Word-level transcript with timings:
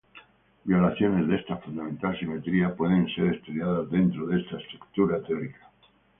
Violaciones 0.65 1.27
de 1.27 1.35
esta 1.35 1.57
fundamental 1.57 2.17
simetría 2.17 2.75
pueden 2.75 3.07
ser 3.13 3.35
estudiadas 3.35 3.87
dentro 3.91 4.25
de 4.25 4.41
esta 4.41 4.57
estructura 4.57 5.21
teórica. 5.21 5.69